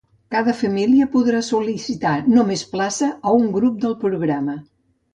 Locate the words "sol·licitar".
1.49-2.15